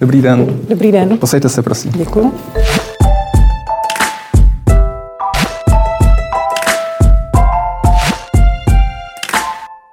[0.00, 0.46] Dobrý den.
[0.68, 1.18] Dobrý den.
[1.18, 1.92] Posaďte se, prosím.
[1.96, 2.32] Děkuji.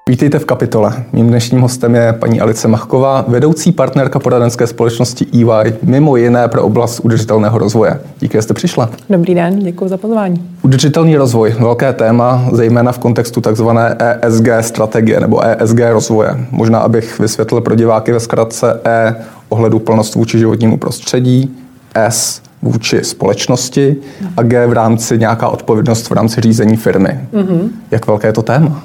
[0.08, 0.94] Vítejte v kapitole.
[1.14, 6.64] Mým dnešním hostem je paní Alice Machková, vedoucí partnerka poradenské společnosti EY, mimo jiné pro
[6.64, 8.00] oblast udržitelného rozvoje.
[8.20, 8.90] Díky, že jste přišla.
[9.10, 10.50] Dobrý den, děkuji za pozvání.
[10.62, 16.46] Udržitelný rozvoj, velké téma, zejména v kontextu takzvané ESG strategie nebo ESG rozvoje.
[16.52, 19.16] Možná, abych vysvětlil pro diváky ve zkratce E
[19.50, 21.58] ohledu plnost vůči životnímu prostředí,
[21.96, 23.96] S vůči společnosti
[24.38, 27.20] a G v rámci nějaká odpovědnost v rámci řízení firmy.
[27.34, 27.70] Mm-hmm.
[27.92, 28.84] Jak velké je to téma?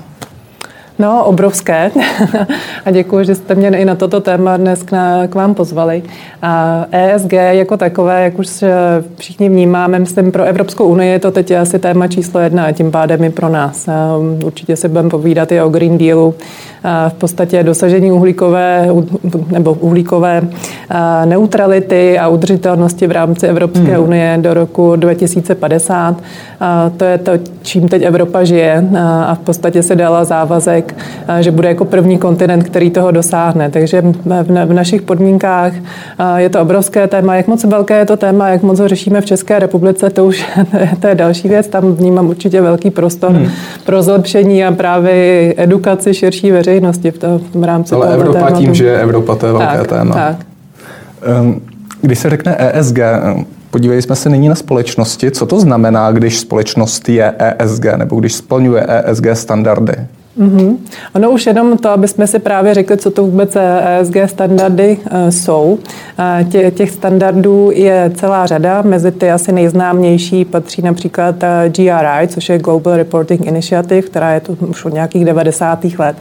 [0.98, 1.91] No, obrovské.
[2.84, 6.02] a děkuji, že jste mě i na toto téma dnes k, na, k vám pozvali.
[6.42, 8.64] A ESG jako takové, jak už
[9.16, 12.91] všichni vnímáme, myslím, pro Evropskou unii je to teď asi téma číslo jedna a tím
[12.91, 13.88] pádem i pro nás.
[13.88, 16.34] A určitě se budeme povídat i o Green Dealu.
[17.09, 18.88] V podstatě dosažení uhlíkové
[19.50, 20.42] nebo uhlíkové
[21.24, 24.05] neutrality a udržitelnosti v rámci Evropské hmm.
[24.05, 26.16] unie do roku 2050.
[26.60, 28.88] A to je to, čím teď Evropa žije
[29.27, 30.94] a v podstatě se dala závazek
[31.41, 33.70] že bude jako první kontinent, který toho dosáhne.
[33.70, 34.03] Takže
[34.64, 35.72] v našich podmínkách
[36.36, 37.34] je to obrovské téma.
[37.34, 40.44] Jak moc velké je to téma, jak moc ho řešíme v České republice, to už
[41.00, 41.69] to je další věc.
[41.69, 43.48] Tam vnímám určitě velký prostor hmm.
[43.84, 46.72] pro zlepšení a právě edukaci širší veřejnosti
[47.11, 48.56] v, to, v rámci Ale Evropa tématu.
[48.56, 50.15] tím, že Evropa to je velké tak, téma.
[50.15, 50.37] Tak.
[51.23, 51.61] Ehm,
[52.03, 52.98] když se řekne ESG,
[53.73, 55.31] Podívejme jsme se nyní na společnosti.
[55.31, 59.95] Co to znamená, když společnost je ESG nebo když splňuje ESG standardy?
[60.38, 60.77] Mm-hmm.
[61.14, 65.30] Ono už jenom to, aby jsme si právě řekli, co to vůbec ESG standardy uh,
[65.30, 65.78] jsou.
[66.50, 71.34] Tě, těch standardů je celá řada, mezi ty asi nejznámější patří například
[71.69, 75.84] GRI, což je Global Reporting Initiative, která je tu už od nějakých 90.
[75.98, 76.16] let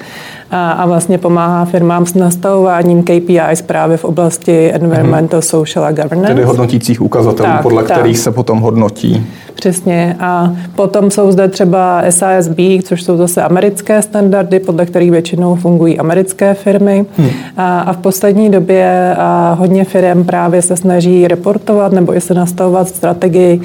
[0.52, 5.50] a, a vlastně pomáhá firmám s nastavováním KPIs právě v oblasti environmental, mm-hmm.
[5.50, 6.28] social a governance.
[6.28, 7.98] Tedy hodnotících ukazatelů, tak, podle tak.
[7.98, 9.28] kterých se potom hodnotí.
[9.62, 10.16] Přesně.
[10.20, 15.99] A potom jsou zde třeba SASB, což jsou zase americké standardy, podle kterých většinou fungují
[15.99, 17.05] americké firmy.
[17.17, 17.30] Hmm.
[17.58, 22.33] A, a v poslední době a hodně firm právě se snaží reportovat nebo i se
[22.33, 23.61] nastavovat strategii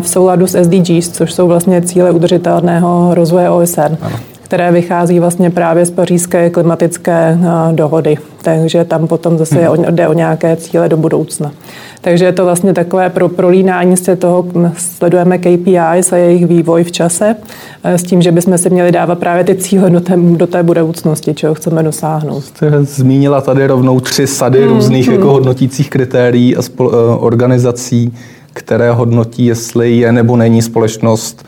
[0.00, 3.96] v souladu s SDGs, což jsou vlastně cíle udržitelného rozvoje OSN.
[4.00, 4.16] Ano
[4.50, 7.38] které vychází vlastně právě z pařížské klimatické
[7.72, 8.16] dohody.
[8.42, 9.84] Takže tam potom zase hmm.
[9.90, 11.52] jde o nějaké cíle do budoucna.
[12.00, 14.46] Takže je to vlastně takové pro prolínání se toho,
[14.76, 17.36] sledujeme KPIs a jejich vývoj v čase
[17.84, 20.62] e, s tím, že bychom si měli dávat právě ty cíle do té, do té
[20.62, 22.44] budoucnosti, čeho chceme dosáhnout.
[22.44, 25.16] Jste zmínila tady rovnou tři sady hmm, různých hmm.
[25.16, 28.12] Jako hodnotících kritérií a spol, e, organizací,
[28.52, 31.46] které hodnotí, jestli je nebo není společnost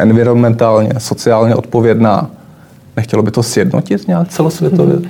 [0.00, 2.30] environmentálně, sociálně odpovědná.
[2.96, 4.96] Nechtělo by to sjednotit nějak celosvětově?
[4.96, 5.06] Hmm.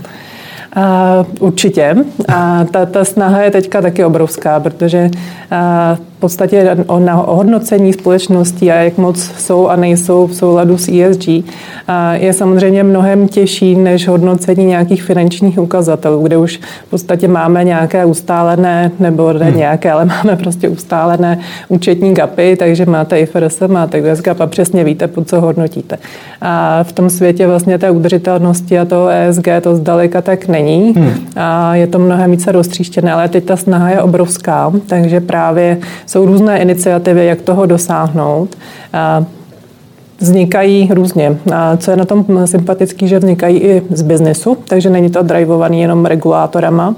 [0.76, 1.96] Uh, určitě.
[2.28, 5.10] A ta, ta snaha je teďka taky obrovská, protože
[6.20, 11.28] podstatě o, na hodnocení společností a jak moc jsou a nejsou v souladu s ESG
[12.12, 18.04] je samozřejmě mnohem těžší než hodnocení nějakých finančních ukazatelů, kde už v podstatě máme nějaké
[18.04, 19.56] ustálené, nebo ne hmm.
[19.56, 21.38] nějaké, ale máme prostě ustálené
[21.68, 25.98] účetní gapy, takže máte IFRS, máte US gap a přesně víte, pod co hodnotíte.
[26.40, 30.92] A v tom světě vlastně té udržitelnosti a toho ESG to zdaleka tak není.
[30.96, 31.14] Hmm.
[31.36, 35.78] A je to mnohem více roztříštěné, ale teď ta snaha je obrovská, takže právě
[36.10, 38.56] jsou různé iniciativy, jak toho dosáhnout.
[40.18, 41.36] Vznikají různě.
[41.54, 45.80] A co je na tom sympatický, že vznikají i z biznesu, takže není to drivovaný
[45.80, 46.94] jenom regulátorama,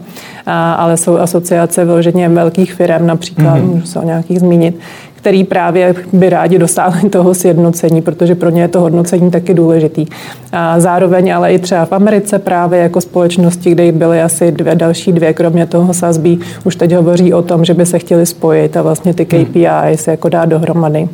[0.77, 3.75] ale jsou asociace vyloženě velkých firm, například, mm-hmm.
[3.75, 4.79] můžu se o nějakých zmínit,
[5.23, 10.07] který právě by rádi dosáhli toho sjednocení, protože pro ně je to hodnocení taky důležitý.
[10.53, 15.13] A zároveň ale i třeba v Americe právě jako společnosti, kde byly asi dvě další
[15.13, 18.83] dvě, kromě toho Sazbí, už teď hovoří o tom, že by se chtěli spojit a
[18.83, 21.09] vlastně ty KPI se jako dát dohromady.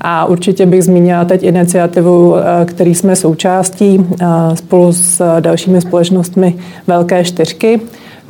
[0.00, 6.54] A určitě bych zmínila teď iniciativu, eh, který jsme součástí eh, spolu s dalšími společnostmi
[6.86, 7.80] Velké čtyřky,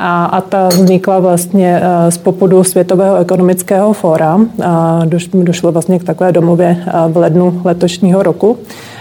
[0.02, 4.40] a, a ta vznikla vlastně eh, z popudu Světového ekonomického fóra.
[4.64, 5.00] A
[5.32, 8.58] došlo vlastně k takové domluvě eh, v lednu letošního roku,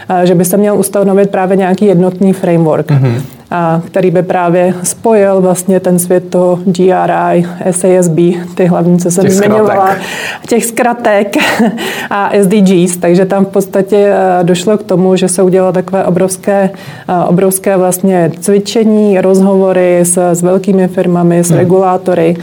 [0.10, 2.92] eh, že by se měl ustanovit právě nějaký jednotný framework.
[2.92, 3.41] Mm-hmm
[3.86, 8.18] který by právě spojil vlastně ten svět toho GRI, SASB,
[8.56, 9.96] ty hlavní, co jsem zmiňovala,
[10.48, 11.38] těch zkratek
[12.10, 16.70] a SDGs, takže tam v podstatě eh, došlo k tomu, že se udělalo takové obrovské,
[17.10, 21.58] eh, obrovské vlastně cvičení, rozhovory s, s velkými firmami, s hmm.
[21.58, 22.36] regulátory,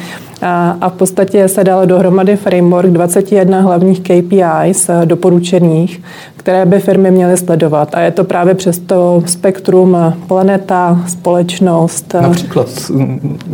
[0.81, 6.03] a v podstatě se dal dohromady framework 21 hlavních KPIs eh, doporučených,
[6.37, 7.95] které by firmy měly sledovat.
[7.95, 12.15] A je to právě přes to spektrum planeta, společnost.
[12.21, 12.69] Například?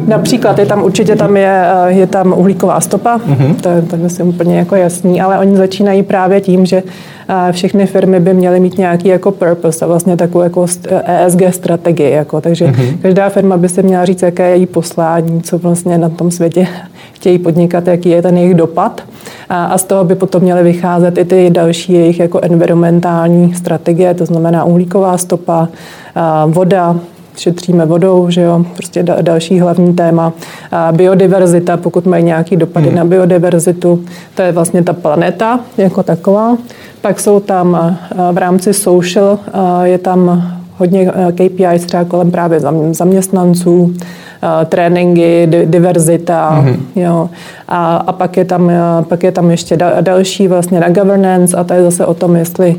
[0.06, 3.54] Například je tam určitě tam je, je tam uhlíková stopa, mm-hmm.
[3.54, 6.82] to, to je úplně jako jasný, ale oni začínají právě tím, že
[7.50, 10.66] všechny firmy by měly mít nějaký jako purpose a vlastně takovou jako
[11.04, 12.10] ESG strategii.
[12.10, 12.98] Jako, takže mm-hmm.
[13.02, 16.66] každá firma by se měla říct, jaké je její poslání, co vlastně na tom světě
[17.24, 19.00] chtějí podnikat, jaký je ten jejich dopad.
[19.48, 24.26] A, z toho by potom měly vycházet i ty další jejich jako environmentální strategie, to
[24.26, 25.68] znamená uhlíková stopa,
[26.46, 26.96] voda,
[27.36, 30.32] šetříme vodou, že jo, prostě da, další hlavní téma.
[30.72, 32.96] A biodiverzita, pokud mají nějaký dopady hmm.
[32.96, 34.04] na biodiverzitu,
[34.34, 36.56] to je vlastně ta planeta jako taková.
[37.00, 37.96] Pak jsou tam
[38.32, 39.38] v rámci social,
[39.82, 42.60] je tam hodně KPIs třeba kolem právě
[42.90, 43.94] zaměstnanců,
[44.66, 46.76] tréninky, diverzita, mm-hmm.
[46.96, 47.28] jo.
[47.68, 48.72] A, a pak, je tam,
[49.08, 52.76] pak je tam ještě další vlastně na governance a to je zase o tom, jestli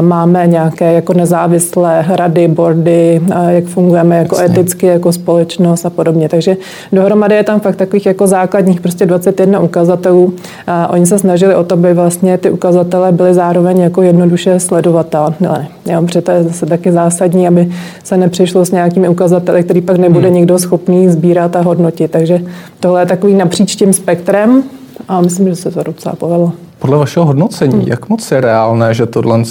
[0.00, 4.58] máme nějaké jako nezávislé rady, boardy, jak fungujeme jako Jasně.
[4.58, 6.28] eticky, jako společnost a podobně.
[6.28, 6.56] Takže
[6.92, 10.34] dohromady je tam fakt takových jako základních prostě 21 ukazatelů.
[10.66, 15.68] A oni se snažili o to, aby vlastně ty ukazatele byly zároveň jako jednoduše sledovatelné.
[15.86, 16.92] Jo, protože to je zase taky
[17.24, 17.70] zásadní, aby
[18.04, 20.36] se nepřišlo s nějakými ukazateli, který pak nebude hmm.
[20.36, 22.10] někdo schopný sbírat a hodnotit.
[22.10, 22.40] Takže
[22.80, 24.62] tohle je takový napříč tím spektrem
[25.08, 26.52] a myslím, že se to docela povedlo.
[26.78, 27.88] Podle vašeho hodnocení, hmm.
[27.88, 29.42] jak moc je reálné, že tohle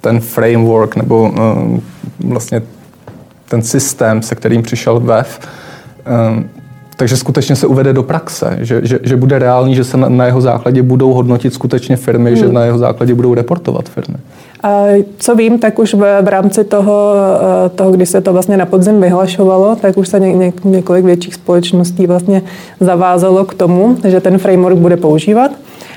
[0.00, 1.80] ten framework nebo uh,
[2.32, 2.62] vlastně
[3.48, 5.40] ten systém, se kterým přišel VEF,
[6.36, 6.44] um,
[7.00, 10.26] takže skutečně se uvede do praxe, že, že, že bude reálný, že se na, na
[10.26, 12.38] jeho základě budou hodnotit skutečně firmy, hmm.
[12.38, 14.16] že na jeho základě budou reportovat firmy.
[15.18, 17.14] Co vím, tak už v, v rámci toho,
[17.66, 21.04] eh, toho, kdy se to vlastně na podzim vyhlašovalo, tak už se ně, ně, několik
[21.04, 22.42] větších společností vlastně
[22.80, 25.50] zavázalo k tomu, že ten framework bude používat.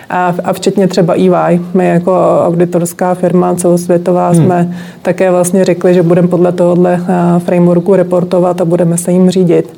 [0.10, 1.62] A, a včetně třeba EY.
[1.74, 4.46] My jako auditorská firma celosvětová hmm.
[4.46, 9.30] jsme také vlastně řekli, že budeme podle tohohle eh, frameworku reportovat a budeme se jim
[9.30, 9.74] řídit.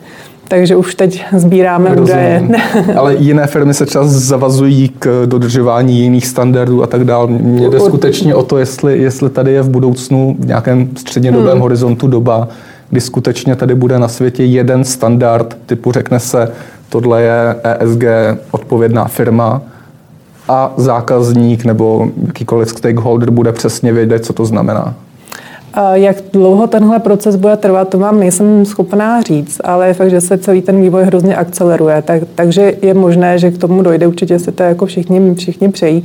[0.48, 2.04] Takže už teď sbíráme Rozumím.
[2.04, 2.50] údaje.
[2.98, 7.28] Ale jiné firmy se čas zavazují k dodržování jiných standardů a tak dále.
[7.28, 11.62] Mně jde skutečně o to, jestli, jestli tady je v budoucnu v nějakém střednědobém hmm.
[11.62, 12.48] horizontu doba,
[12.90, 16.52] kdy skutečně tady bude na světě jeden standard, typu řekne se,
[16.90, 18.04] tohle je ESG
[18.52, 19.62] odpovědná firma
[20.48, 24.96] a zákazník nebo jakýkoliv stakeholder bude přesně vědět, co to znamená.
[25.94, 30.22] Jak dlouho tenhle proces bude trvat, to vám nejsem schopná říct, ale je fakt, že
[30.22, 32.02] se celý ten vývoj hrozně akceleruje.
[32.02, 34.08] Tak, takže je možné, že k tomu dojde.
[34.08, 36.04] Určitě se to jako všichni, všichni přejí.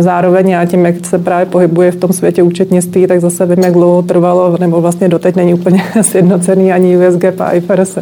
[0.00, 3.72] Zároveň já tím, jak se právě pohybuje v tom světě účetnictví, tak zase vím, jak
[3.72, 7.98] dlouho trvalo, nebo vlastně doteď není úplně sjednocený ani USG a IFRS.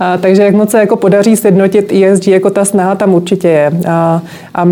[0.00, 3.72] A, takže jak moc se jako podaří sjednotit ESG, jako ta snaha tam určitě je.
[3.88, 4.22] A,
[4.54, 4.66] a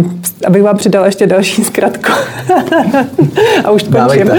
[0.46, 2.12] abych vám přidala ještě další zkratku.
[3.64, 4.30] a už končím.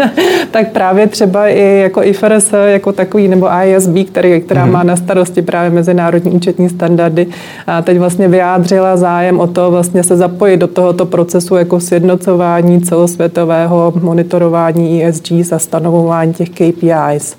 [0.50, 4.72] tak právě třeba i jako IFRS jako takový, nebo ISB, který, která mm-hmm.
[4.72, 7.26] má na starosti právě mezinárodní účetní standardy,
[7.66, 12.80] a teď vlastně vyjádřila zájem o to vlastně se zapojit do tohoto procesu jako sjednocování
[12.80, 17.36] celosvětového monitorování ESG a stanovování těch KPIs.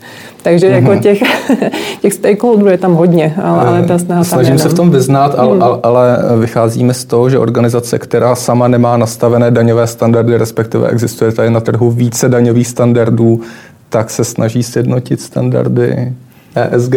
[0.48, 0.74] Takže mm-hmm.
[0.74, 1.00] jako mhm.
[1.00, 1.20] těch,
[2.02, 5.36] těch stakeholderů je tam hodně, ale, ale ta snaha Snažím tam se v tom vyznat,
[5.38, 5.64] ale, hmm.
[5.64, 11.32] ale, ale vycházíme z toho, že organizace, která sama nemá nastavené daňové standardy, respektive existuje
[11.32, 13.42] tady na trhu více daňových standardů,
[13.90, 16.14] tak se snaží sjednotit standardy
[16.56, 16.96] ESG?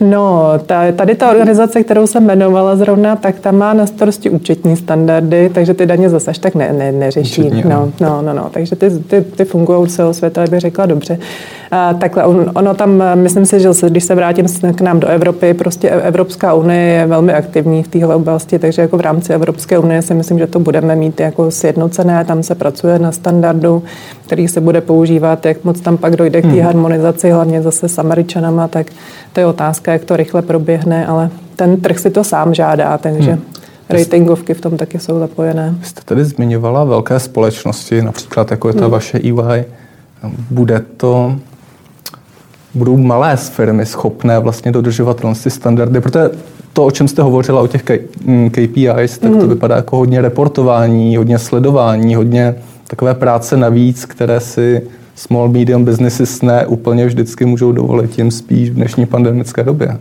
[0.00, 4.76] No, ta, tady ta organizace, kterou jsem jmenovala zrovna, tak ta má na starosti účetní
[4.76, 7.42] standardy, takže ty daně zase až tak ne, ne, neřeší.
[7.42, 11.18] Účetní, no, no, no, no, takže ty, ty, ty fungují celosvětově, bych řekla dobře.
[11.98, 15.90] Takhle, on, ono tam, myslím si, že když se vrátím k nám do Evropy, prostě
[15.90, 20.14] Evropská unie je velmi aktivní v téhle oblasti, takže jako v rámci Evropské unie si
[20.14, 23.82] myslím, že to budeme mít jako sjednocené, tam se pracuje na standardu,
[24.26, 26.60] který se bude používat, jak moc tam pak dojde k té hmm.
[26.60, 28.86] harmonizaci, hlavně zase s Američanama, tak
[29.32, 33.32] to je otázka, jak to rychle proběhne, ale ten trh si to sám žádá, takže
[33.32, 33.42] hmm.
[33.88, 35.74] ratingovky v tom taky jsou zapojené.
[35.82, 38.90] Jste tady zmiňovala velké společnosti, například jako je ta hmm.
[38.90, 39.64] vaše EY.
[40.50, 41.36] Bude to
[42.78, 46.30] budou malé firmy schopné vlastně dodržovat ty standardy, protože
[46.72, 47.82] to, o čem jste hovořila, o těch
[48.50, 49.48] KPIs, tak to hmm.
[49.48, 52.54] vypadá jako hodně reportování, hodně sledování, hodně
[52.86, 54.82] takové práce navíc, které si
[55.14, 59.98] small medium businesses ne úplně vždycky můžou dovolit, tím spíš v dnešní pandemické době.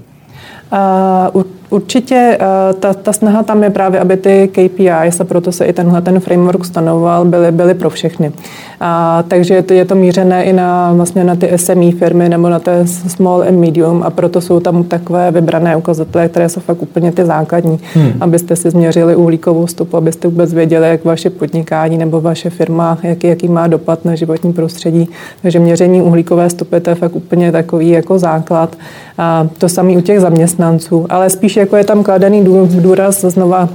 [1.33, 5.65] Uh, Určitě eh, ta, ta snaha tam je právě, aby ty KPIs, a proto se
[5.65, 8.31] i tenhle ten framework stanoval, byly, byly pro všechny.
[8.79, 12.49] A, takže je to, je to mířené i na, vlastně na ty SME firmy nebo
[12.49, 16.81] na té small and medium a proto jsou tam takové vybrané ukazatele, které jsou fakt
[16.81, 18.11] úplně ty základní, hmm.
[18.21, 23.27] abyste si změřili uhlíkovou stopu, abyste vůbec věděli, jak vaše podnikání nebo vaše firma, jaký,
[23.27, 25.09] jaký má dopad na životní prostředí.
[25.41, 28.75] Takže měření uhlíkové stopy to je fakt úplně takový jako základ.
[29.17, 32.43] A to samé u těch zaměstnanců, ale spíš jako je tam kladený
[32.81, 33.69] důraz znova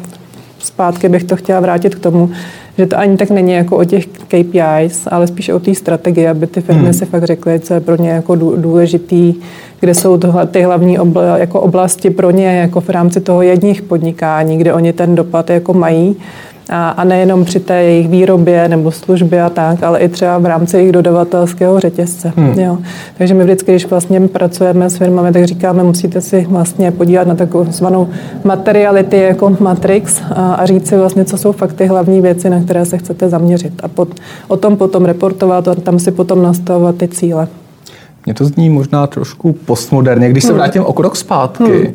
[0.65, 2.31] zpátky bych to chtěla vrátit k tomu,
[2.79, 6.47] že to ani tak není jako o těch KPIs, ale spíš o té strategii, aby
[6.47, 6.93] ty firmy hmm.
[6.93, 9.35] si fakt řekly, co je pro ně jako důležitý,
[9.81, 13.83] kde jsou tohle, ty hlavní obla, jako oblasti pro ně jako v rámci toho jedních
[13.83, 16.17] podnikání, kde oni ten dopad jako mají
[16.71, 20.47] a, a nejenom při té jejich výrobě nebo službě a tak, ale i třeba v
[20.47, 22.33] rámci jejich dodavatelského řetězce.
[22.37, 22.59] Hmm.
[22.59, 22.79] Jo.
[23.19, 27.35] Takže my vždycky, když vlastně pracujeme s firmami, tak říkáme, musíte si vlastně podívat na
[27.35, 28.09] takovou zvanou
[28.45, 32.63] materiality jako matrix a, a říct si vlastně, co jsou fakt ty hlavní věci, na
[32.63, 33.73] které se chcete zaměřit.
[33.83, 34.09] A pod,
[34.49, 37.49] o tom potom reportovat a tam si potom nastavovat ty cíle.
[38.27, 40.31] Mně to zní možná trošku postmoderně.
[40.31, 40.59] Když se hmm.
[40.59, 41.95] vrátím o krok zpátky,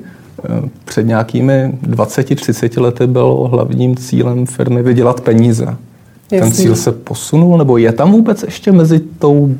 [0.49, 5.65] hmm před nějakými 20-30 lety bylo hlavním cílem firmy vydělat peníze.
[5.65, 6.39] Jasný.
[6.39, 9.55] Ten cíl se posunul, nebo je tam vůbec ještě mezi tou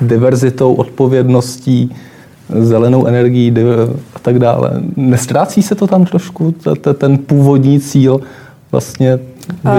[0.00, 1.96] diverzitou, odpovědností,
[2.58, 3.54] zelenou energií
[4.14, 4.70] a tak dále.
[4.96, 6.54] Nestrácí se to tam trošku,
[6.98, 8.20] ten původní cíl
[8.72, 9.18] vlastně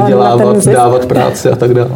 [0.01, 1.91] vydělávat, dávat práci a tak dále?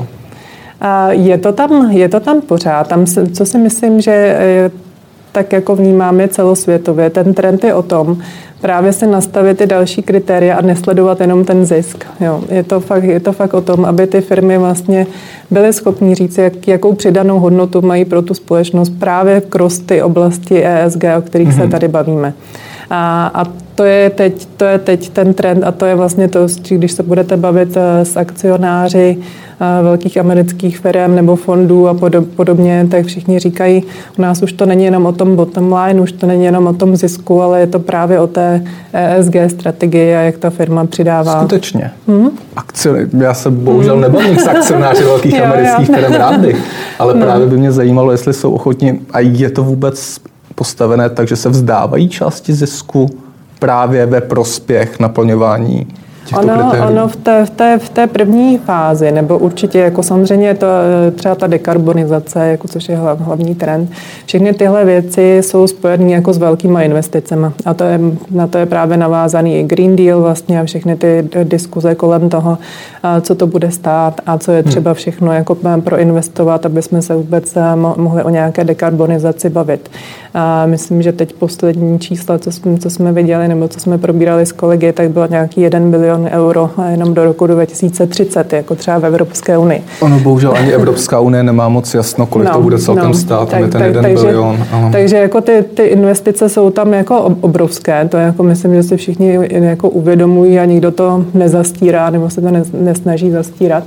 [1.09, 2.87] Je to tam, je to tam pořád.
[2.87, 4.71] Tam, co si myslím, že
[5.31, 7.09] tak jako vnímáme celosvětově.
[7.09, 8.17] Ten trend je o tom,
[8.63, 12.05] právě se nastavit ty další kritéria a nesledovat jenom ten zisk.
[12.19, 12.41] Jo.
[12.49, 15.07] Je, to fakt, je to fakt o tom, aby ty firmy vlastně
[15.51, 20.65] byly schopní říct, jak, jakou přidanou hodnotu mají pro tu společnost právě kroz ty oblasti
[20.65, 21.55] ESG, o kterých mm-hmm.
[21.55, 21.71] se mhm.
[21.71, 22.33] tady bavíme.
[22.89, 26.47] A, a to je, teď, to je teď ten trend a to je vlastně to,
[26.69, 31.95] když se budete bavit eh, s akcionáři eh, velkých amerických firm nebo fondů a
[32.35, 33.83] podobně, tak všichni říkají,
[34.17, 36.73] u nás už to není jenom o tom bottom line, už to není jenom o
[36.73, 38.63] tom zisku, ale je to právě o té
[38.93, 41.39] ESG strategii a jak ta firma přidává.
[41.39, 41.91] Skutečně.
[42.07, 42.29] Hmm?
[42.55, 44.01] Akci- já se bohužel hmm.
[44.01, 46.63] nebavím s akcionáři velkých amerických firm rád bych,
[46.99, 47.25] ale no.
[47.25, 50.19] právě by mě zajímalo, jestli jsou ochotni a je to vůbec
[50.55, 53.09] postavené tak, že se vzdávají části zisku
[53.59, 55.87] právě ve prospěch naplňování
[56.37, 60.67] ono, ono v, té, v, té, v té první fázi, nebo určitě jako samozřejmě to,
[61.07, 63.91] eh, třeba ta dekarbonizace, jako což je hlav, hlavní trend,
[64.25, 67.47] všechny tyhle věci jsou spojené jako s velkýma investicemi.
[67.65, 67.99] A to je,
[68.31, 72.57] na to je právě navázaný i Green Deal vlastně a všechny ty diskuze kolem toho,
[73.21, 74.71] co to bude stát a co je hmm.
[74.71, 79.89] třeba všechno jako proinvestovat, aby jsme se vůbec eh, mohli o nějaké dekarbonizaci bavit.
[80.33, 84.45] A myslím, že teď poslední čísla, co jsme, co jsme viděli nebo co jsme probírali
[84.45, 89.05] s kolegy, tak bylo nějaký 1 bilion euro jenom do roku 2030, jako třeba v
[89.05, 89.83] Evropské unii.
[89.99, 93.49] Ono bohužel ani Evropská unie nemá moc jasno, kolik no, to bude celkem no, stát,
[93.49, 94.57] tak, ten tak, 1 takže, bilion.
[94.71, 94.91] Ale...
[94.91, 99.39] Takže jako ty, ty investice jsou tam jako obrovské, to jako myslím, že si všichni
[99.51, 103.83] jako uvědomují a nikdo to nezastírá nebo se to nesnaží zastírat.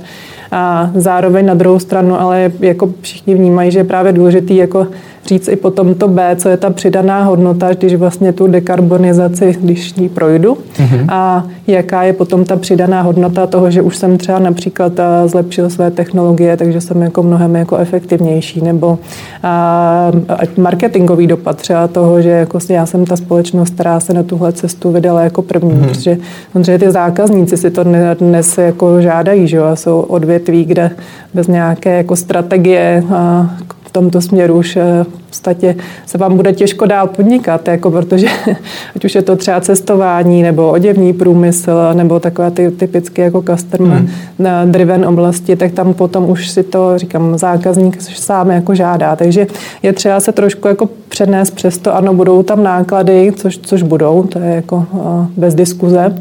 [0.51, 4.87] A zároveň na druhou stranu, ale jako všichni vnímají, že je právě důležitý jako
[5.27, 9.93] říct i potom to B, co je ta přidaná hodnota, když vlastně tu dekarbonizaci, když
[9.93, 11.05] ní projdu mm-hmm.
[11.09, 15.69] a jaká je potom ta přidaná hodnota toho, že už jsem třeba například eh, zlepšil
[15.69, 18.99] své technologie, takže jsem jako mnohem jako efektivnější, nebo
[19.43, 20.11] a,
[20.57, 24.91] marketingový dopad třeba toho, že jako já jsem ta společnost, která se na tuhle cestu
[24.91, 25.87] vydala jako první, mm-hmm.
[25.87, 26.17] protože
[26.51, 27.83] samozřejmě ty zákazníci si to
[28.19, 30.91] dnes jako žádají, že jo, a jsou odvětví, kde
[31.33, 33.49] bez nějaké jako strategie a
[33.97, 35.75] tomto směru už v podstatě
[36.05, 38.27] se vám bude těžko dál podnikat, jako protože
[38.95, 43.97] ať už je to třeba cestování nebo oděvní průmysl nebo takové ty typické jako customer
[43.97, 44.71] hmm.
[44.71, 49.15] driven oblasti, tak tam potom už si to, říkám, zákazník sám jako žádá.
[49.15, 49.47] Takže
[49.83, 54.23] je třeba se trošku jako přenést přes to, ano, budou tam náklady, což, což budou,
[54.23, 56.15] to je jako eh, bez diskuze,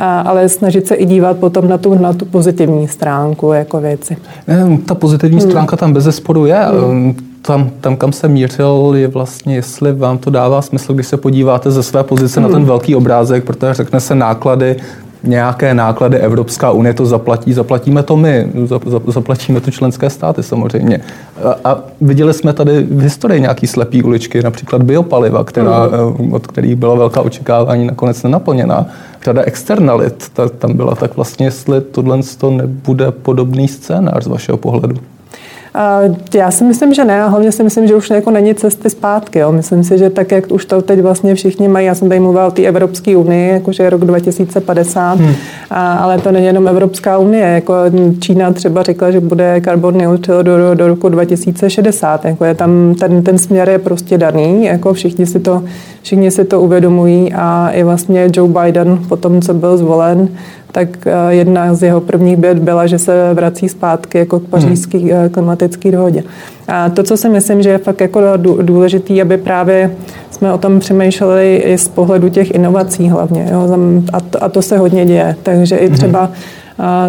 [0.00, 4.16] ale snažit se i dívat potom na tu, na tu pozitivní stránku jako věci.
[4.86, 5.50] Ta pozitivní hmm.
[5.50, 6.66] stránka tam bez zesporu je.
[6.88, 7.14] Hmm.
[7.42, 11.70] Tam, tam, kam jsem mířil, je vlastně, jestli vám to dává smysl, když se podíváte
[11.70, 12.50] ze své pozice hmm.
[12.50, 14.76] na ten velký obrázek, protože řekne se náklady,
[15.22, 18.52] nějaké náklady Evropská unie to zaplatí, zaplatíme to my,
[19.06, 21.00] zaplatíme to členské státy samozřejmě.
[21.44, 26.32] A, a viděli jsme tady v historii nějaký slepý uličky, například biopaliva, která, mm.
[26.32, 28.86] od kterých byla velká očekávání, nakonec nenaplněná.
[29.24, 34.58] Řada externalit ta, tam byla, tak vlastně jestli tohle to nebude podobný scénář z vašeho
[34.58, 34.96] pohledu.
[36.34, 39.38] Já si myslím, že ne a hlavně si myslím, že už jako není cesty zpátky.
[39.38, 39.52] Jo.
[39.52, 42.46] Myslím si, že tak, jak už to teď vlastně všichni mají, já jsem tady mluvila
[42.46, 45.34] o té Evropské unii, jakože je rok 2050, hmm.
[45.70, 47.46] a, ale to není jenom Evropská unie.
[47.46, 47.74] Jako
[48.20, 52.24] Čína třeba řekla, že bude carbon neutral do, do, do roku 2060.
[52.24, 55.62] Jako je tam, ten, ten směr je prostě daný, jako všichni si to,
[56.02, 60.28] všichni si to uvědomují a i vlastně Joe Biden po tom, co byl zvolen,
[60.72, 64.98] tak eh, jedna z jeho prvních věd byla, že se vrací zpátky jako k pařížské
[64.98, 65.10] hmm.
[65.12, 66.22] Eh, klimatické dohodě.
[66.68, 68.20] A to, co si myslím, že je fakt jako
[68.62, 69.90] důležitý, aby právě
[70.30, 73.48] jsme o tom přemýšleli i z pohledu těch inovací hlavně.
[73.52, 73.78] Jo?
[74.12, 75.36] A, to, a to se hodně děje.
[75.42, 76.34] Takže i třeba hmm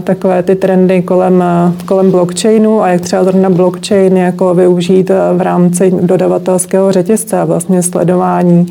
[0.04, 1.44] takové ty trendy kolem,
[1.86, 7.84] kolem blockchainu a jak třeba zrovna blockchain jako využít v rámci dodavatelského řetězce a vlastně
[7.84, 8.68] sledování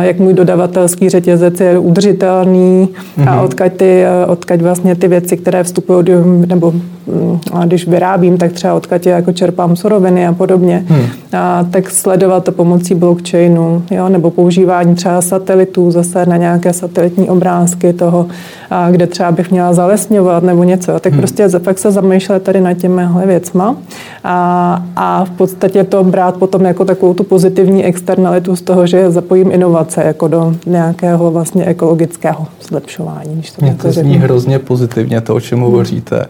[0.00, 3.28] jak můj dodavatelský řetězec je udržitelný mm-hmm.
[3.28, 3.44] a mhm.
[3.44, 6.04] odkaď, ty, odkaď vlastně ty věci, které vstupují,
[6.46, 11.06] nebo mm, a když vyrábím, tak třeba odkaď jako čerpám suroviny a podobně, hmm.
[11.32, 17.28] a tak sledovat to pomocí blockchainu, jo, nebo používání třeba satelitů zase na nějaké satelitní
[17.28, 18.26] obrázky toho,
[18.70, 21.00] a kde třeba bych měla zalesňovat nebo něco.
[21.00, 21.20] Tak hmm.
[21.20, 23.76] prostě fakt se zamýšlet tady nad těmihle věcma
[24.24, 29.10] a, a v podstatě to brát potom jako takovou tu pozitivní externalitu z toho, že
[29.10, 33.34] zapojím inovace jako do nějakého vlastně ekologického zlepšování.
[33.34, 36.26] Když to, Mě to zní hrozně pozitivně, to, o čem hovoříte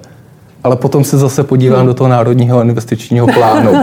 [0.65, 1.87] ale potom se zase podívám hmm.
[1.87, 3.73] do toho národního investičního plánu,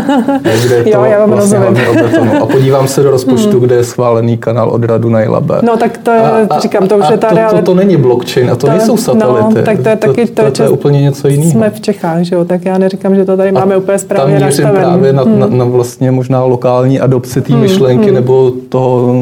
[0.63, 2.43] kde je to jo, já vlastně hlavně o betonu.
[2.43, 3.59] A podívám se do rozpočtu, hmm.
[3.59, 5.59] kde je schválený kanál od Radu Najlabe.
[5.63, 8.51] No tak to je, a, říkám, to už je ta to, to, to, není blockchain
[8.51, 9.55] a to, to nejsou satelity.
[9.55, 11.51] No, tak to je taky, to, to, to, je úplně něco jiného.
[11.51, 14.39] Jsme v Čechách, že jo, tak já neříkám, že to tady máme a úplně správně
[14.39, 14.79] tam nastavené.
[14.79, 15.39] právě na, hmm.
[15.39, 17.61] na, na, vlastně možná lokální adopci té hmm.
[17.61, 18.15] myšlenky hmm.
[18.15, 19.15] nebo toho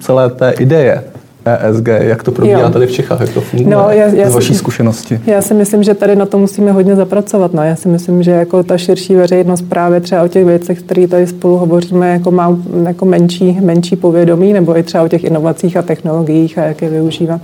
[0.00, 1.04] celé té ideje.
[1.44, 2.70] ESG, jak to probíhá jo.
[2.70, 5.20] tady v Čechách, jak to funguje no, já, já z vaší si, zkušenosti?
[5.26, 7.54] Já si myslím, že tady na to musíme hodně zapracovat.
[7.54, 7.62] No.
[7.62, 11.26] Já si myslím, že jako ta širší veřejnost právě třeba o těch věcech, které tady
[11.26, 15.82] spolu hovoříme, jako má jako menší, menší povědomí, nebo i třeba o těch inovacích a
[15.82, 17.40] technologiích a jak je využívat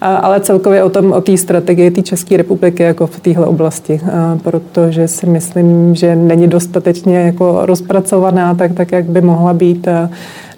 [0.00, 4.00] ale celkově o tom, o té strategii té České republiky jako v téhle oblasti,
[4.42, 9.88] protože si myslím, že není dostatečně jako rozpracovaná tak, tak, jak by mohla být.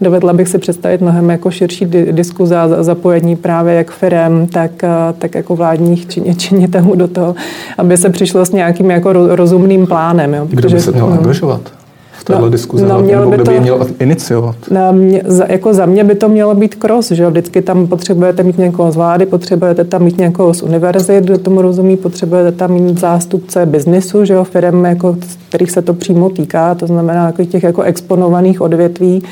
[0.00, 4.70] Dovedla bych si představit mnohem jako širší diskuze a zapojení právě jak firem, tak,
[5.18, 6.06] tak jako vládních
[6.36, 7.34] činitelů do toho,
[7.78, 10.34] aby se přišlo s nějakým jako rozumným plánem.
[10.34, 11.12] Jo, Kdo by se měl no.
[11.12, 11.60] angažovat?
[12.22, 14.56] V téhle no, diskuzi, no, mělo by to, by měl iniciovat?
[14.70, 17.30] No, mě, za, jako za mě by to mělo být cross, že jo?
[17.30, 21.62] Vždycky tam potřebujete mít někoho z vlády, potřebujete tam mít někoho z univerzit, kdo tomu
[21.62, 24.44] rozumí, potřebujete tam mít zástupce biznisu, že jo?
[24.44, 25.16] Firm, jako,
[25.48, 29.22] kterých se to přímo týká, to znamená jako těch jako exponovaných odvětví,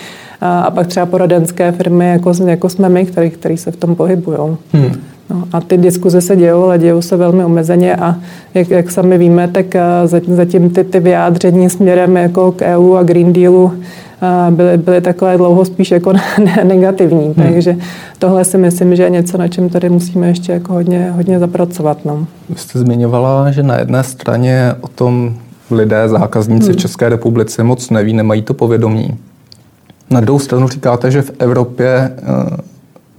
[0.40, 3.94] a, a pak třeba poradenské firmy, jako, jako jsme my, který, který se v tom
[3.94, 4.38] pohybují.
[4.72, 4.92] Hmm.
[5.30, 8.16] No, a ty diskuze se dějou, ale dějou se velmi omezeně a
[8.54, 9.82] jak, jak sami víme, tak eh,
[10.28, 13.72] zatím ty, ty vyjádření směrem jako k EU a Green Dealu
[14.22, 16.12] eh, byly, byly takové dlouho spíš jako
[16.64, 17.24] negativní.
[17.24, 17.34] Hmm.
[17.34, 17.76] Takže
[18.18, 22.04] tohle si myslím, že je něco, na čem tady musíme ještě jako hodně, hodně zapracovat.
[22.04, 22.26] No.
[22.48, 25.34] Vy jste zmiňovala, že na jedné straně o tom
[25.70, 26.74] lidé, zákazníci hmm.
[26.74, 29.18] v České republice moc neví, nemají to povědomí.
[30.10, 32.69] Na druhou stranu říkáte, že v Evropě eh,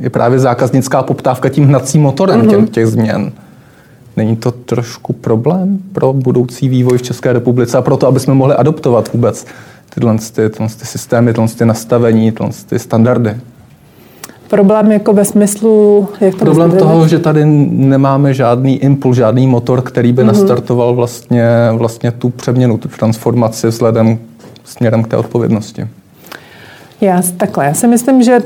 [0.02, 2.66] je právě zákaznická poptávka tím hnacím motorem mm-hmm.
[2.66, 3.32] těch, těch změn.
[4.18, 8.34] Není to trošku problém pro budoucí vývoj v České republice a pro to, aby jsme
[8.34, 9.46] mohli adoptovat vůbec
[9.94, 13.38] tyhle, ty, tyhle ty systémy, tyhle ty nastavení, tyhle ty standardy?
[14.50, 16.08] Problém jako ve smyslu...
[16.22, 20.26] Jak to Problém toho, že tady nemáme žádný impuls, žádný motor, který by mm-hmm.
[20.26, 24.20] nastartoval vlastně, vlastně tu přeměnu, tu transformaci vzhledem
[24.64, 25.88] směrem k té odpovědnosti.
[27.02, 28.40] Já, takhle, já si myslím, že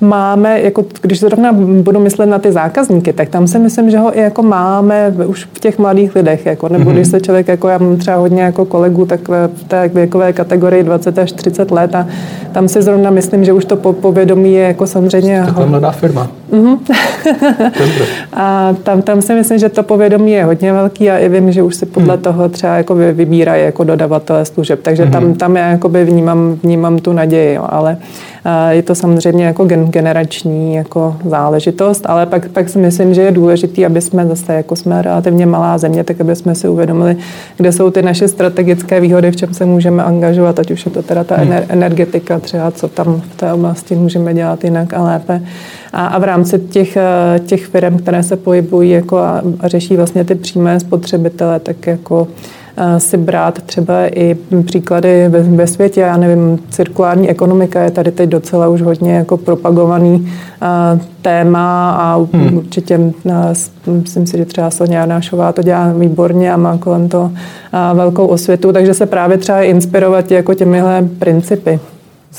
[0.00, 4.18] máme, jako když zrovna budu myslet na ty zákazníky, tak tam si myslím, že ho
[4.18, 6.94] i jako máme už v těch mladých lidech, jako, nebo mm-hmm.
[6.94, 10.82] když se člověk, jako já mám třeba hodně jako kolegů, tak v té věkové kategorii
[10.82, 12.06] 20 až 30 let a
[12.52, 15.42] tam si zrovna myslím, že už to povědomí je jako samozřejmě...
[15.46, 16.28] Taková mladá firma.
[16.52, 16.78] Mm-hmm.
[18.32, 21.62] a tam, tam si myslím, že to povědomí je hodně velký a i vím, že
[21.62, 22.22] už si podle mm.
[22.22, 25.10] toho třeba jako vybírají jako dodavatele služeb, takže mm-hmm.
[25.10, 25.34] tam, mhm.
[25.34, 27.96] tam já jakoby vnímám, vnímám tu naději, jo, ale
[28.70, 33.86] je to samozřejmě jako generační jako záležitost, ale pak, pak si myslím, že je důležité,
[33.86, 37.16] aby jsme zase, jako jsme relativně malá země, tak aby jsme si uvědomili,
[37.56, 41.02] kde jsou ty naše strategické výhody, v čem se můžeme angažovat, ať už je to
[41.02, 41.52] teda ta hmm.
[41.68, 45.42] energetika, třeba co tam v té oblasti můžeme dělat jinak a lépe.
[45.92, 46.98] A, a v rámci těch,
[47.46, 52.28] těch firm, které se pohybují jako a, a řeší vlastně ty přímé spotřebitele, tak jako
[52.98, 56.00] si brát třeba i příklady ve, ve světě.
[56.00, 60.32] Já nevím, cirkulární ekonomika je tady teď docela už hodně jako propagovaný
[61.22, 62.56] téma a hmm.
[62.56, 63.00] určitě
[63.86, 67.30] myslím si, že třeba Sonja Janášová to dělá výborně a má kolem to
[67.94, 71.80] velkou osvětu, takže se právě třeba inspirovat jako těmihle principy.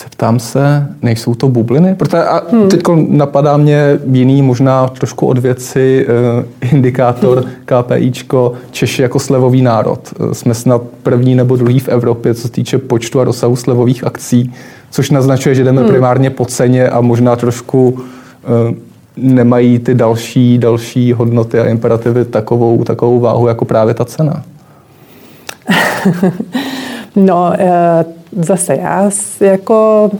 [0.04, 1.96] Zeptám se, nejsou to bubliny?
[1.96, 2.70] Protože a hmm.
[2.70, 7.52] teď napadá mě jiný, možná trošku od věci, eh, indikátor hmm.
[7.66, 10.00] KPIčko, Češi jako slevový národ.
[10.20, 14.04] Eh, jsme snad první nebo druhý v Evropě, co se týče počtu a rozsahu slevových
[14.04, 14.54] akcí,
[14.92, 15.90] což naznačuje, že jdeme hmm.
[15.90, 18.76] primárně po ceně a možná trošku eh,
[19.18, 24.44] nemají ty další, další hodnoty a imperativy takovou, takovou váhu jako právě ta cena.
[27.16, 29.10] no, eh, zase já
[29.42, 30.12] jako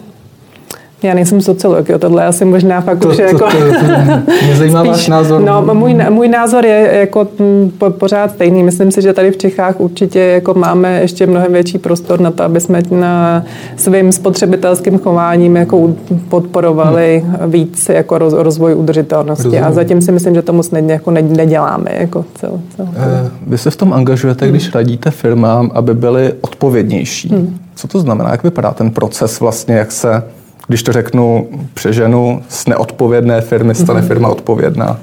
[1.06, 3.38] já nejsem sociolog, jo, tohle asi možná fakt to, už to, jako...
[3.38, 3.56] To, to,
[4.46, 5.42] mě zajímá spíš, váš názor.
[5.42, 7.28] No, můj, můj názor je jako
[7.78, 8.64] po, pořád stejný.
[8.64, 12.44] Myslím si, že tady v Čechách určitě jako máme ještě mnohem větší prostor na to,
[12.44, 13.44] aby jsme na
[13.76, 15.94] svým spotřebitelským chováním jako
[16.30, 17.52] podporovali hmm.
[17.52, 19.44] víc jako roz, rozvoj udržitelnosti.
[19.44, 19.66] Rozumím.
[19.66, 21.92] A zatím si myslím, že to moc ne, jako ne, neděláme.
[22.00, 24.72] Jako cel, cel, eh, vy se v tom angažujete, když hmm.
[24.74, 27.30] radíte firmám, aby byly odpovědnější.
[27.30, 27.58] Hmm.
[27.76, 28.32] Co to znamená?
[28.32, 30.24] Jak vypadá ten proces vlastně, jak se
[30.68, 34.08] když to řeknu přeženu, z neodpovědné firmy stane mhm.
[34.08, 34.98] firma odpovědná?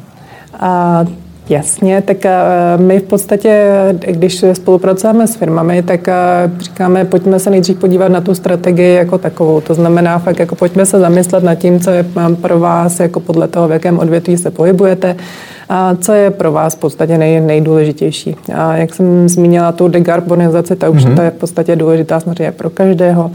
[0.61, 1.05] A
[1.49, 2.33] Jasně, tak eh,
[2.77, 6.15] my v podstatě, když spolupracujeme s firmami, tak eh,
[6.59, 9.61] říkáme, pojďme se nejdřív podívat na tu strategii jako takovou.
[9.61, 12.05] To znamená fakt, jako pojďme se zamyslet nad tím, co je
[12.41, 15.17] pro vás, jako podle toho, v jakém odvětví se pohybujete,
[15.69, 18.37] a co je pro vás v podstatě nej, nejdůležitější.
[18.55, 21.17] A jak jsem zmínila tu dekarbonizaci, ta už mm-hmm.
[21.17, 23.31] to je v podstatě důležitá samozřejmě pro každého.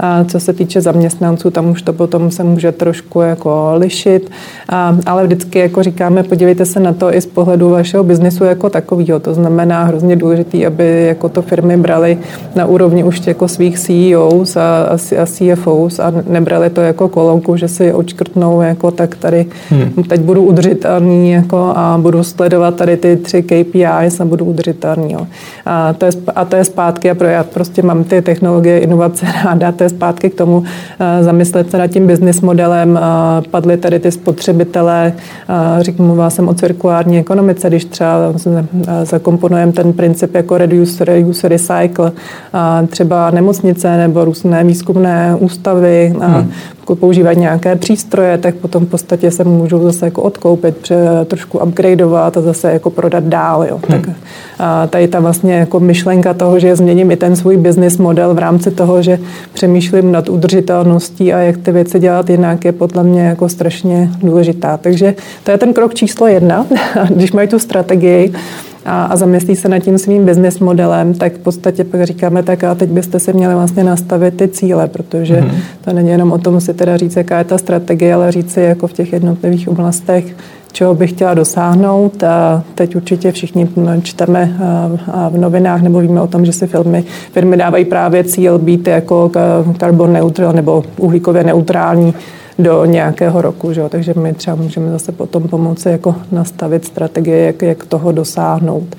[0.00, 4.30] A co se týče zaměstnanců, tam už to potom se může trošku jako lišit,
[4.68, 8.70] a, ale vždycky jako říkáme, podívejte se na to i z pohledu vašeho biznesu jako
[8.70, 9.20] takového.
[9.20, 12.18] To znamená hrozně důležité, aby jako to firmy brali
[12.54, 14.88] na úrovni už jako svých CEOs a,
[15.22, 20.04] a CFOs a nebrali to jako kolonku, že si očkrtnou jako tak tady hmm.
[20.08, 25.12] teď budu udržitelný jako a budu sledovat tady ty tři KPIs a budu udržitelný.
[25.12, 25.26] Jo.
[25.66, 29.26] A, to je, a to je zpátky a pro, já prostě mám ty technologie, inovace
[29.44, 30.62] ráda, to je zpátky k tomu
[31.00, 32.98] eh, zamyslet se nad tím business modelem.
[32.98, 35.12] Eh, padly tady ty spotřebitelé,
[35.48, 38.34] eh, říkám, mluvila jsem o cirkulární ekonomice, když třeba
[39.02, 42.12] zakomponujeme ten princip jako reduce, reuse, recycle,
[42.88, 46.50] třeba nemocnice nebo různé výzkumné ústavy, hmm
[46.90, 50.92] pokud používají nějaké přístroje, tak potom v podstatě se můžou zase jako odkoupit,
[51.24, 53.64] trošku upgradeovat a zase jako prodat dál.
[53.64, 53.80] Jo.
[53.88, 54.02] Hmm.
[54.02, 54.16] Tak
[54.60, 58.38] a tady ta vlastně jako myšlenka toho, že změním i ten svůj business model v
[58.38, 59.18] rámci toho, že
[59.52, 64.76] přemýšlím nad udržitelností a jak ty věci dělat jinak, je podle mě jako strašně důležitá.
[64.76, 65.14] Takže
[65.44, 66.66] to je ten krok číslo jedna,
[67.14, 68.32] když mají tu strategii,
[68.84, 72.64] a, a zamyslí se nad tím svým business modelem, tak v podstatě pak říkáme, tak
[72.64, 75.60] a teď byste si měli vlastně nastavit ty cíle, protože mm-hmm.
[75.84, 78.60] to není jenom o tom si teda říct, jaká je ta strategie, ale říct si
[78.60, 80.24] jako v těch jednotlivých oblastech,
[80.72, 82.22] čeho bych chtěla dosáhnout.
[82.22, 83.68] A teď určitě všichni
[84.02, 84.56] čteme
[85.30, 89.30] v novinách nebo víme o tom, že si firmy, firmy dávají právě cíl být jako
[89.78, 92.14] carbon neutral nebo uhlíkově neutrální
[92.58, 93.72] do nějakého roku.
[93.72, 93.88] Že?
[93.88, 98.96] Takže my třeba můžeme zase potom pomoci jako nastavit strategie, jak, jak toho dosáhnout.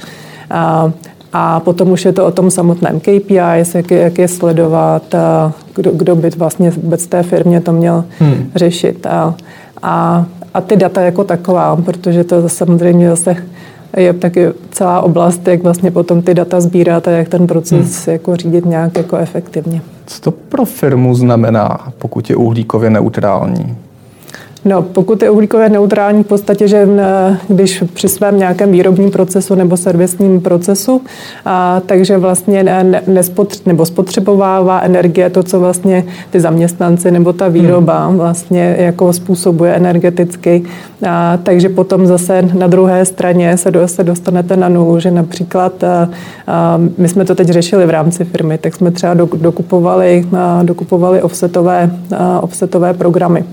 [0.49, 0.91] A,
[1.33, 5.53] a potom už je to o tom samotném KPIs, jak je, jak je sledovat, a
[5.75, 8.51] kdo, kdo by vlastně vůbec té firmě to měl hmm.
[8.55, 9.05] řešit.
[9.05, 9.35] A,
[9.81, 13.35] a, a ty data jako taková, protože to samozřejmě zase
[13.97, 18.13] je taky celá oblast, jak vlastně potom ty data sbírat a jak ten proces hmm.
[18.13, 19.81] jako řídit nějak jako efektivně.
[20.05, 23.77] Co to pro firmu znamená, pokud je uhlíkově neutrální?
[24.65, 26.87] No, pokud je uhlíkově neutrální v podstatě, že
[27.47, 31.01] když při svém nějakém výrobním procesu nebo servisním procesu,
[31.45, 37.47] a, takže vlastně ne, nespotř, nebo spotřebovává energie to, co vlastně ty zaměstnanci nebo ta
[37.47, 38.17] výroba hmm.
[38.17, 40.63] vlastně jako způsobuje energeticky.
[41.09, 45.83] A, takže potom zase na druhé straně se, do, se dostanete na nulu, že například
[45.83, 46.09] a,
[46.47, 51.21] a, my jsme to teď řešili v rámci firmy, tak jsme třeba dokupovali, a, dokupovali
[51.21, 53.43] offsetové, a, offsetové programy.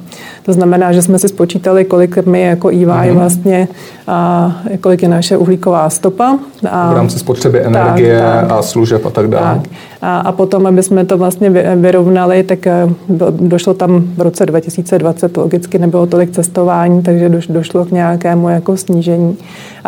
[0.48, 3.12] To znamená, že jsme si spočítali, kolik my jako EY mm-hmm.
[3.12, 3.68] vlastně,
[4.06, 6.38] a kolik je naše uhlíková stopa.
[6.70, 9.54] A, v rámci spotřeby energie tak, tak, a služeb a tak dále.
[9.54, 9.70] Tak.
[10.02, 12.88] A, a potom, aby jsme to vlastně vyrovnali, tak eh,
[13.30, 19.36] došlo tam v roce 2020, logicky nebylo tolik cestování, takže došlo k nějakému jako snížení.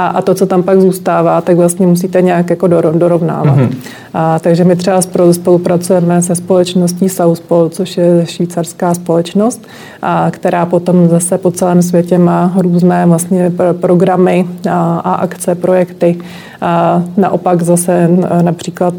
[0.00, 3.56] A, a to, co tam pak zůstává, tak vlastně musíte nějak jako dorovnávat.
[3.56, 3.74] Mm-hmm.
[4.14, 5.00] A, takže my třeba
[5.32, 9.66] spolupracujeme se společností Southpol, což je švýcarská společnost,
[10.02, 16.18] a, která potom zase po celém světě má různé vlastně programy a, a akce, projekty.
[16.60, 18.08] A naopak zase
[18.42, 18.94] například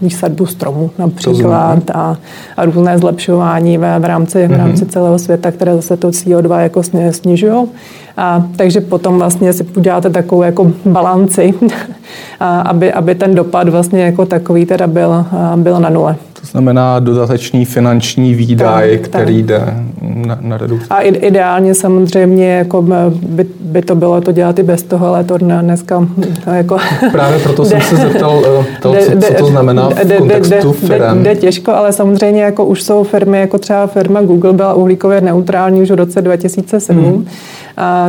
[0.00, 2.16] výsadbu stromů například a,
[2.56, 4.90] a různé zlepšování v, v, rámci, v rámci mhm.
[4.90, 7.68] celého světa, které zase to CO2 jako snižují.
[8.16, 11.54] A, takže potom vlastně si uděláte takovou jako balanci,
[12.40, 15.24] a, aby, aby ten dopad vlastně jako takový teda byl,
[15.56, 16.16] byl na nule.
[16.42, 19.46] To znamená dodatečný finanční výdaj, tak, který tak.
[19.46, 20.86] jde na, na redukci.
[20.90, 25.38] A ideálně samozřejmě jako by, by to bylo to dělat i bez toho, ale to
[25.38, 26.08] dneska
[26.52, 26.76] jako...
[27.12, 31.22] Právě proto jsem se zeptal, eh, to, co, co to znamená v kontextu firm.
[31.22, 35.82] Jde těžko, ale samozřejmě jako už jsou firmy, jako třeba firma Google byla uhlíkově neutrální
[35.82, 37.04] už v roce 2007.
[37.04, 37.26] Hmm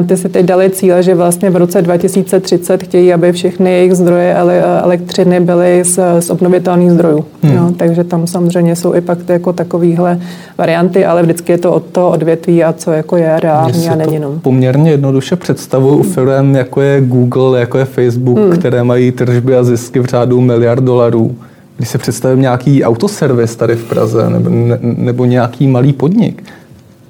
[0.07, 4.35] ty se teď dali cíle, že vlastně v roce 2030 chtějí, aby všechny jejich zdroje
[4.83, 7.25] elektřiny byly z, z obnovitelných zdrojů.
[7.43, 7.55] Hmm.
[7.55, 10.19] No, takže tam samozřejmě jsou i pak jako takovéhle
[10.57, 14.19] varianty, ale vždycky je to od toho odvětví a co jako je reálně a není.
[14.19, 14.39] No.
[14.41, 16.11] Poměrně jednoduše představuju hmm.
[16.11, 18.51] firm, jako je Google, jako je Facebook, hmm.
[18.51, 21.35] které mají tržby a zisky v řádu miliard dolarů.
[21.77, 26.43] Když se představím nějaký autoservis tady v Praze nebo, ne, nebo nějaký malý podnik,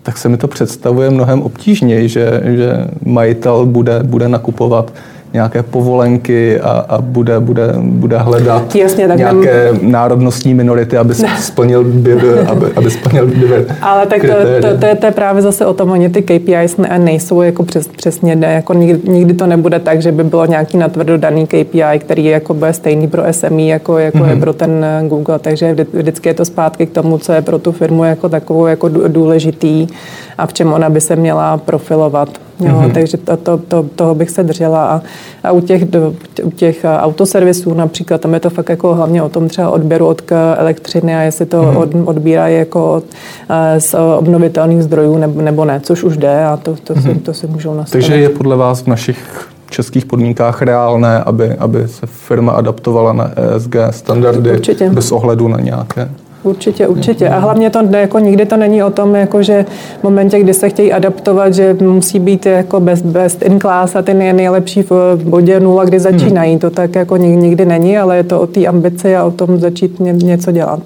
[0.04, 4.94] tak se mi to představuje mnohem obtížněji, že, že majitel bude, bude nakupovat
[5.34, 9.92] nějaké povolenky a, a bude, bude, bude hledat Jasně, tak nějaké nem...
[9.92, 11.86] národnostní minority, aby splnil,
[12.48, 13.32] aby, aby splnil
[13.82, 16.78] Ale tak to, to, to, je, to je právě zase o tom, oni ty KPIs
[16.78, 20.46] ne, nejsou jako přes, přesně, ne, jako nikdy, nikdy, to nebude tak, že by bylo
[20.46, 24.28] nějaký natvrdo daný KPI, který jako bude stejný pro SME, jako, jako mm-hmm.
[24.28, 24.42] je mhm.
[24.42, 27.72] pro ten eh, Google, takže vždycky je to zpátky k tomu, co je pro tu
[27.72, 29.88] firmu jako takovou jako důležitý
[30.38, 32.30] a v čem ona by se měla profilovat.
[32.60, 32.92] Jo, mm-hmm.
[32.92, 34.86] Takže to, to, to, toho bych se držela.
[34.86, 35.02] A,
[35.44, 36.14] a u, těch, do,
[36.44, 40.22] u těch autoservisů například, tam je to fakt jako hlavně o tom třeba odběru od
[40.58, 41.78] elektřiny a jestli to mm-hmm.
[41.78, 43.04] od, odbírají jako od,
[43.78, 47.02] z obnovitelných zdrojů nebo, nebo ne, což už jde a to, to, mm-hmm.
[47.02, 47.20] si, mhm.
[47.20, 48.04] to si můžou nastavit.
[48.04, 53.32] Takže je podle vás v našich českých podmínkách reálné, aby, aby se firma adaptovala na
[53.36, 54.90] ESG standardy Určitě.
[54.90, 56.10] bez ohledu na nějaké
[56.44, 57.30] Určitě, určitě.
[57.30, 59.66] A hlavně to jako nikdy to není o tom, jako že
[60.00, 64.02] v momentě, kdy se chtějí adaptovat, že musí být jako best, best in class a
[64.02, 66.52] ty nejlepší v bodě nula, kdy začínají.
[66.52, 66.60] Hmm.
[66.60, 70.00] To tak jako nikdy není, ale je to o té ambici a o tom začít
[70.00, 70.84] něco dělat.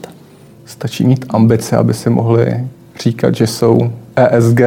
[0.65, 2.57] Stačí mít ambice, aby si mohli
[3.03, 3.79] říkat, že jsou
[4.15, 4.61] ESG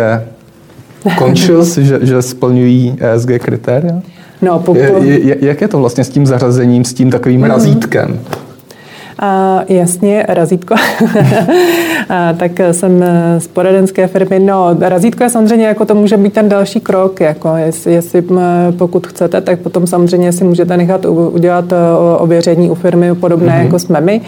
[1.18, 4.02] conscious, že, že splňují ESG kritéria?
[4.42, 4.80] No, po, po...
[5.02, 7.46] Je, je, jak je to vlastně s tím zařazením, s tím takovým mm.
[7.46, 8.20] razítkem?
[9.22, 10.74] A jasně, razítko.
[12.08, 13.04] a, tak jsem
[13.38, 14.38] z poradenské firmy.
[14.38, 18.24] No, razítko je samozřejmě, jako to může být ten další krok, jako jestli, jestli
[18.78, 21.64] pokud chcete, tak potom samozřejmě si můžete nechat udělat
[22.18, 23.64] ověření u firmy podobné mm-hmm.
[23.64, 24.20] jako jsme my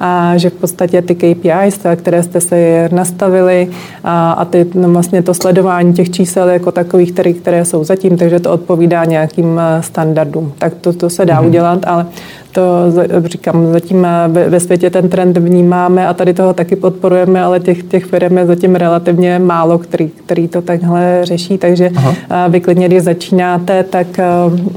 [0.00, 3.68] a že v podstatě ty KPIs, které jste si nastavili
[4.04, 8.16] a, a ty, no vlastně to sledování těch čísel jako takových, které, které jsou zatím,
[8.16, 10.52] takže to odpovídá nějakým standardům.
[10.58, 11.46] Tak to, to se dá mm-hmm.
[11.46, 12.06] udělat, ale
[12.54, 12.92] to
[13.24, 18.04] říkám, zatím ve světě ten trend vnímáme a tady toho taky podporujeme, ale těch, těch
[18.04, 22.48] firm je zatím relativně málo, který, který to takhle řeší, takže Aha.
[22.48, 24.06] vy klidně, když začínáte, tak,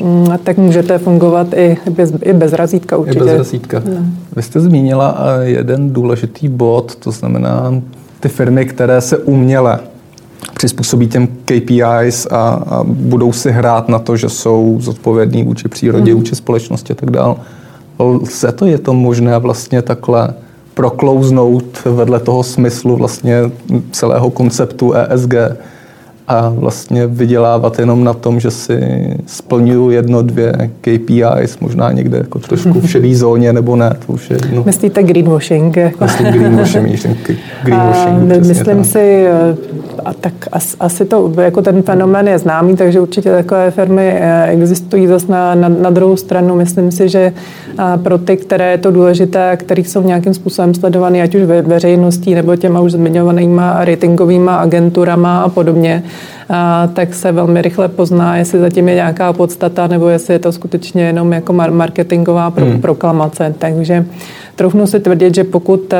[0.03, 3.19] mm, tak můžete fungovat i bez, i bez razítka určitě.
[3.19, 3.81] I bez razítka.
[3.85, 4.05] No.
[4.35, 7.81] Vy jste zmínila jeden důležitý bod, to znamená
[8.19, 9.79] ty firmy, které se uměle
[10.53, 16.11] přizpůsobí těm KPIs a, a budou si hrát na to, že jsou zodpovědní vůči přírodě,
[16.11, 16.17] mm.
[16.17, 17.35] vůči společnosti a tak dále.
[17.99, 20.33] Lze to, je to možné vlastně takhle
[20.73, 23.37] proklouznout vedle toho smyslu vlastně
[23.91, 25.33] celého konceptu ESG,
[26.27, 28.79] a vlastně vydělávat jenom na tom, že si
[29.25, 34.29] splňuju jedno, dvě KPIs, možná někde jako trošku v šedé zóně, nebo ne, to už
[34.29, 34.63] je jedno.
[34.65, 35.77] Myslíte greenwashing?
[35.77, 36.03] Jako?
[36.03, 36.87] Myslím greenwashing,
[37.63, 38.85] greenwashing a, Myslím tak.
[38.85, 39.27] si,
[40.05, 40.33] a tak
[40.79, 45.55] asi to, jako ten fenomén je známý, takže určitě takové firmy eh, existují zase na,
[45.55, 46.55] na, na druhou stranu.
[46.55, 47.33] Myslím si, že
[48.03, 52.35] pro ty, které je to důležité, který jsou nějakým způsobem sledovaný, ať už ve veřejností
[52.35, 56.03] nebo těma už zmiňovanýma ratingovými agenturama a podobně,
[56.93, 61.03] tak se velmi rychle pozná, jestli zatím je nějaká podstata nebo jestli je to skutečně
[61.03, 62.81] jenom jako marketingová pro, hmm.
[62.81, 63.55] proklamace.
[63.59, 64.05] Takže
[64.55, 65.93] troufnu si tvrdit, že pokud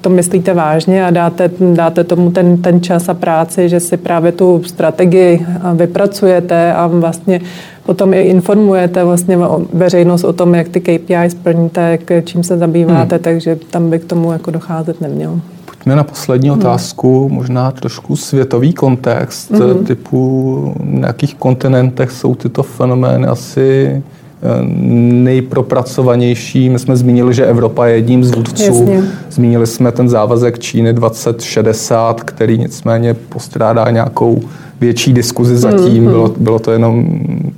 [0.00, 4.32] to myslíte vážně a dáte, dáte tomu ten, ten čas a práci, že si právě
[4.32, 7.40] tu strategii vypracujete a vlastně
[7.86, 9.38] potom i informujete vlastně
[9.72, 13.24] veřejnost o tom, jak ty KPI splníte, jak, čím se zabýváte, hmm.
[13.24, 15.40] takže tam by k tomu jako docházet nemělo.
[15.80, 16.58] Pojďme na poslední hmm.
[16.58, 19.84] otázku, možná trošku světový kontext, hmm.
[19.84, 24.02] typu na jakých kontinentech jsou tyto fenomény asi eh,
[25.24, 26.70] nejpropracovanější.
[26.70, 28.62] My jsme zmínili, že Evropa je jedním z vůdců.
[28.62, 29.02] Jasně.
[29.30, 34.40] Zmínili jsme ten závazek Číny 2060, který nicméně postrádá nějakou
[34.80, 36.04] větší diskuzi zatím.
[36.04, 37.06] Mm, bylo, bylo to jenom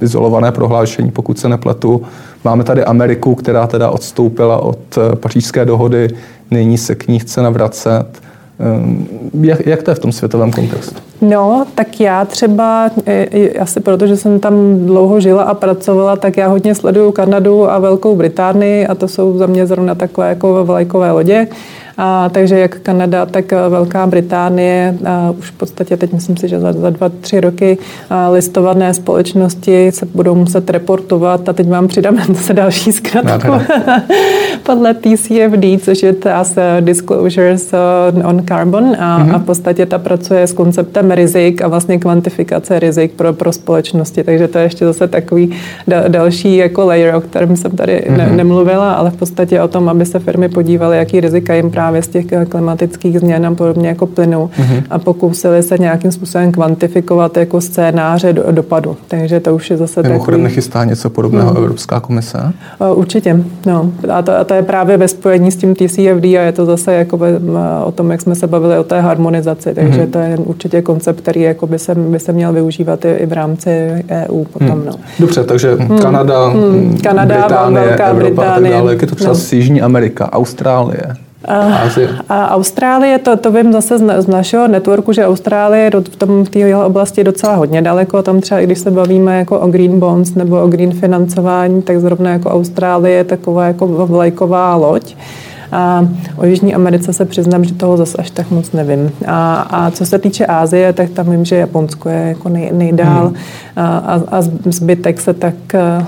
[0.00, 2.02] izolované prohlášení, pokud se nepletu.
[2.44, 6.08] Máme tady Ameriku, která teda odstoupila od eh, pařížské dohody,
[6.52, 8.06] nyní se k ní chce navracet.
[8.60, 9.06] Ehm,
[9.40, 11.00] jak, jak to je v tom světovém kontextu?
[11.20, 12.90] No, tak já třeba,
[13.60, 14.54] asi protože jsem tam
[14.86, 19.38] dlouho žila a pracovala, tak já hodně sleduju Kanadu a Velkou Británii a to jsou
[19.38, 21.46] za mě zrovna takové jako vlajkové lodě.
[22.04, 26.60] A, takže jak Kanada, tak Velká Británie a už v podstatě teď myslím si, že
[26.60, 27.78] za, za dva, tři roky
[28.32, 31.48] listované společnosti se budou muset reportovat.
[31.48, 33.52] A teď vám přidám zase další zkratku.
[34.62, 37.74] Podle TCFD, což je Task Disclosures
[38.24, 38.96] on Carbon.
[38.98, 39.34] A, mm-hmm.
[39.34, 44.24] a v podstatě ta pracuje s konceptem rizik a vlastně kvantifikace rizik pro, pro společnosti,
[44.24, 45.52] takže to je ještě zase takový
[45.88, 48.16] da, další jako layer, o kterém jsem tady mm-hmm.
[48.16, 51.91] ne, nemluvila, ale v podstatě o tom, aby se firmy podívaly, jaký rizika jim právě
[51.92, 54.82] právě z těch klimatických změn a podobně jako plynu mm-hmm.
[54.90, 58.96] a pokusili se nějakým způsobem kvantifikovat jako scénáře do, dopadu.
[59.08, 60.42] Takže to už je zase Mimochodem takový...
[60.42, 61.56] nechystá něco podobného mm.
[61.56, 62.38] Evropská komise?
[62.94, 63.92] Určitě, no.
[64.12, 66.94] A to, a to je právě ve spojení s tím TCFD a je to zase
[66.94, 67.18] jako
[67.84, 69.74] o tom, jak jsme se bavili o té harmonizaci.
[69.74, 70.10] Takže mm-hmm.
[70.10, 73.32] to je určitě koncept, který jako by se, by se měl využívat i, i v
[73.32, 74.78] rámci EU potom.
[74.78, 74.84] Mm.
[74.86, 74.92] No.
[75.18, 75.98] Dobře, takže mm.
[75.98, 76.98] Kanada, mm.
[77.02, 78.50] Kanada, Británie, Velká Evropa Británie.
[78.50, 78.92] a tak dále.
[78.92, 79.40] Jak je to třeba no.
[79.52, 81.02] Jižní Amerika, Austrálie?
[82.28, 86.44] A Austrálie, to, to vím zase z, z našeho networku, že Austrálie je v, tom,
[86.44, 88.22] v téhle oblasti docela hodně daleko.
[88.22, 92.00] Tam třeba, i když se bavíme jako o green bonds nebo o green financování, tak
[92.00, 95.14] zrovna jako Austrálie je taková jako vlajková loď.
[95.72, 99.12] A o Jižní Americe se přiznám, že toho zase až tak moc nevím.
[99.26, 103.26] A, a co se týče Ázie, tak tam vím, že Japonsko je jako nej, nejdál
[103.26, 103.36] hmm.
[103.76, 105.54] a, a zbytek se tak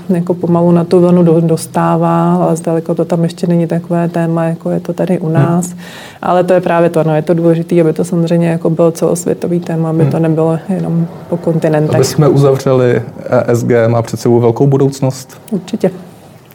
[0.09, 4.69] jako pomalu na tu vlnu dostává, ale zdaleko to tam ještě není takové téma, jako
[4.71, 5.67] je to tady u nás.
[5.67, 5.79] Hmm.
[6.21, 9.59] Ale to je právě to, no, je to důležité, aby to samozřejmě jako bylo celosvětový
[9.59, 10.11] téma, aby hmm.
[10.11, 11.95] to nebylo jenom po kontinentech.
[11.95, 13.01] Aby jsme uzavřeli
[13.47, 15.41] ESG, má před sebou velkou budoucnost?
[15.51, 15.91] Určitě.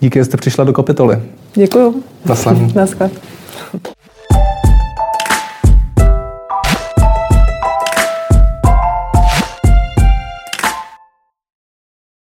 [0.01, 1.18] Díky, že jste přišla do kapitoly.
[1.54, 2.02] Děkuju.
[2.24, 2.68] Nasledanou.
[2.74, 3.10] Naschle.